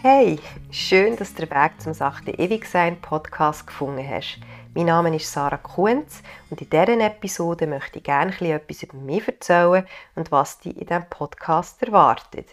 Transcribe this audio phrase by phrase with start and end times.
[0.00, 0.38] Hey,
[0.70, 4.38] schön, dass du den Weg zum Sachte Ewigsein Podcast gefunden hast.
[4.72, 9.26] Mein Name ist Sarah Kunz und in dieser Episode möchte ich gerne etwas über mich
[9.26, 9.84] erzählen
[10.14, 12.46] und was dich in diesem Podcast erwartet.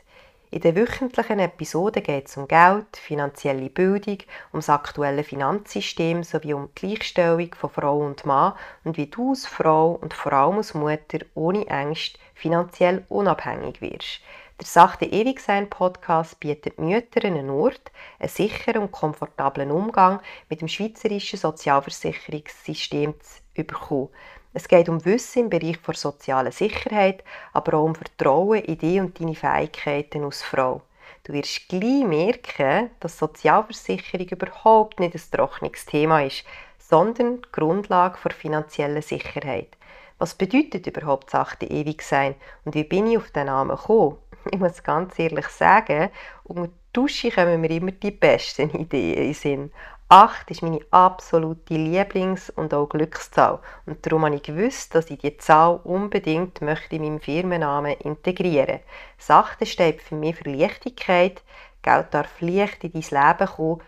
[0.50, 4.18] In den wöchentlichen Episoden geht es um Geld, finanzielle Bildung,
[4.52, 8.54] um das aktuelle Finanzsystem sowie um die Gleichstellung von Frau und Mann
[8.84, 14.22] und wie du als Frau und vor allem als Mutter ohne Ängste finanziell unabhängig wirst.
[14.58, 20.70] Der Sachte Ewigsein Podcast bietet Müttern einen Ort, einen sicheren und komfortablen Umgang mit dem
[20.70, 24.08] schweizerischen Sozialversicherungssystem zu bekommen.
[24.54, 29.02] Es geht um Wissen im Bereich der sozialen Sicherheit, aber auch um Vertrauen in dich
[29.02, 30.84] und deine Fähigkeiten als Frau.
[31.26, 36.46] Du wirst gleich merken, dass Sozialversicherung überhaupt nicht ein trockenes Thema ist,
[36.80, 39.76] sondern die Grundlage der finanziellen Sicherheit.
[40.18, 44.18] Was bedeutet überhaupt Sachte ewig sein und wie bin ich auf den Namen gekommen?
[44.52, 46.10] ich muss ganz ehrlich sagen,
[46.44, 49.72] unter die Dusche kommen mir immer die besten Ideen in Sinn.
[50.08, 53.60] 8 ist meine absolute Lieblings- und auch Glückszahl.
[53.88, 58.82] Und darum habe ich gewusst, dass ich diese Zahl unbedingt möchte in meinem Firmennamen integrieren
[59.18, 59.34] möchte.
[59.34, 61.42] 8 steht für mich für Leichtigkeit.
[61.82, 63.82] Geld darf leicht in dein Leben kommen,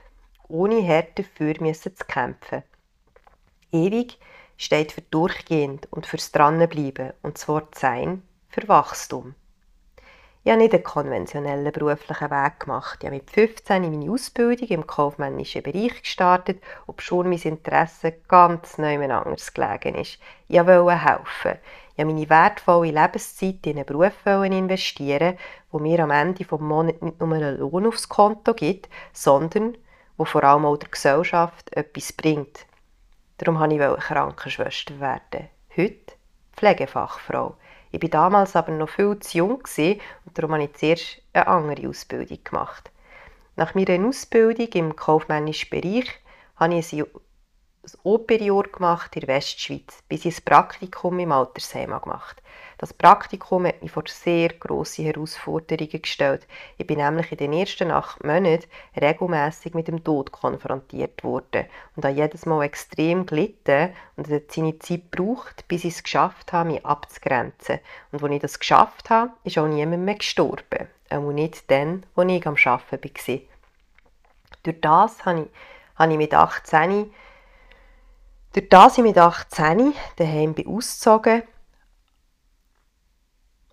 [0.47, 2.63] ohne hart dafür zu kämpfen.
[3.71, 4.17] Ewig
[4.57, 9.35] steht für durchgehend und fürs Dranbleiben und das Wort Sein für Wachstum.
[10.47, 12.99] Ich habe nicht einen konventionellen beruflichen Weg gemacht.
[13.01, 18.97] Ich habe mit 15 meine Ausbildung im kaufmännischen Bereich gestartet, obwohl mein Interesse ganz neu
[19.11, 20.19] anders gelegen ist.
[20.47, 21.59] Ich wollte helfen.
[21.97, 25.37] Ich wollte meine wertvolle Lebenszeit in einen Beruf investieren,
[25.69, 29.77] wo mir am Ende des Monats nicht nur einen Lohn aufs Konto gibt, sondern
[30.15, 32.65] wo vor allem auch der Gesellschaft etwas bringt.
[33.37, 35.49] Darum wollte ich Krankenschwester werden.
[35.75, 36.13] Heute
[36.55, 37.57] Pflegefachfrau.
[37.91, 39.61] Ich war damals aber noch viel zu jung
[40.25, 42.91] und darum habe ich zuerst eine andere Ausbildung gemacht.
[43.55, 46.09] Nach meiner Ausbildung im kaufmännischen Bereich
[46.57, 47.05] habe ich ein
[48.03, 52.41] Operjahr gemacht in der Westschweiz, bis ich ein Praktikum im Altersheim gemacht
[52.79, 56.45] Das Praktikum hat mich vor sehr grosse Herausforderungen gestellt.
[56.77, 58.65] Ich bin nämlich in den ersten acht Monaten
[58.95, 64.51] regelmäßig mit dem Tod konfrontiert worden und habe jedes Mal extrem gelitten und es hat
[64.51, 67.79] seine Zeit gebraucht, bis ich es geschafft habe, mich abzugrenzen.
[68.11, 70.87] Und als ich das geschafft habe, ist auch niemand mehr gestorben.
[71.09, 73.39] Auch nicht dann, als ich am Arbeiten war.
[74.63, 75.47] Durch das habe ich,
[75.97, 77.11] habe ich mit 18
[78.53, 81.43] durch das ich mit 18 daheim bin ausgezogen,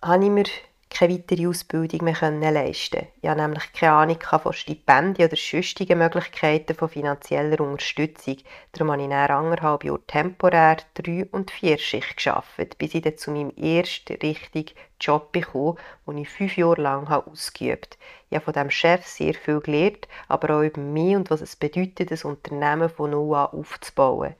[0.05, 0.43] habe ich mir
[0.91, 6.75] keine weitere Ausbildung mehr leisten Ich hatte nämlich keine Ahnung von Stipendien oder sonstigen Möglichkeiten
[6.75, 8.37] von finanzieller Unterstützung.
[8.71, 13.31] Darum habe ich nach anderthalb Jahren temporär drei- und vierschicht gearbeitet, bis ich dann zu
[13.31, 15.75] meinem ersten richtigen Job bekam,
[16.07, 18.05] den ich fünf Jahre lang ausgeübt habe.
[18.29, 21.55] Ich habe von diesem Chef sehr viel gelernt, aber auch über mich und was es
[21.55, 24.35] bedeutet, ein Unternehmen von null an aufzubauen.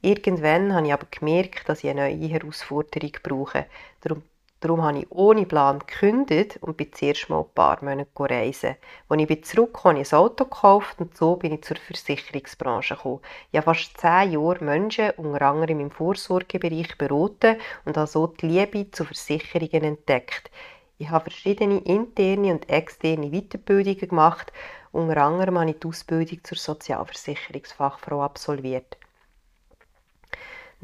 [0.00, 3.66] Irgendwann habe ich aber gemerkt, dass ich eine neue Herausforderung brauche.
[4.00, 4.24] Darum,
[4.62, 8.76] darum habe ich ohne Plan gekündigt und bin zuerst mal ein paar Monate reisen.
[9.08, 12.94] Als ich bin zurück habe ich ein Auto gekauft und so bin ich zur Versicherungsbranche
[12.94, 13.20] gekommen.
[13.50, 18.46] Ich habe fast zehn Jahre Menschen, unter anderem im Vorsorgebereich, beraten und habe so die
[18.46, 20.50] Liebe zu Versicherungen entdeckt.
[20.98, 24.52] Ich habe verschiedene interne und externe Weiterbildungen gemacht.
[24.92, 28.96] Unter anderem habe ich die Ausbildung zur Sozialversicherungsfachfrau absolviert.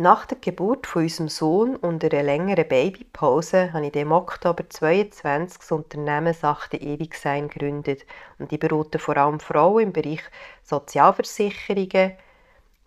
[0.01, 5.59] Nach der Geburt von unserem Sohn und einer längeren Babypause habe ich im Oktober 22
[5.59, 8.07] das Unternehmen Sachte Ewigsein gegründet
[8.39, 10.23] und ich berate vor allem Frauen im Bereich
[10.63, 12.13] Sozialversicherungen,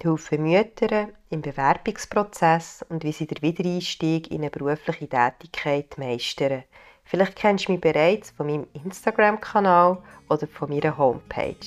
[0.01, 6.63] helfe Mütter im Bewerbungsprozess und wie sie den Wiedereinstieg in eine berufliche Tätigkeit meistern.
[7.03, 9.97] Vielleicht kennst du mich bereits von meinem Instagram-Kanal
[10.29, 11.57] oder von meiner Homepage.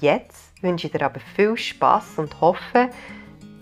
[0.00, 2.90] Jetzt wünsche ich dir aber viel Spaß und hoffe,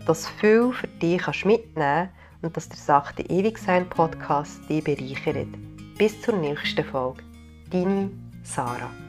[0.07, 2.09] dass viel für dich kannst mitnehmen
[2.43, 5.49] und dass der Sachte Ewigsein Podcast dich bereichert.
[5.99, 7.23] Bis zur nächsten Folge.
[7.71, 8.11] Deine
[8.43, 9.06] Sarah.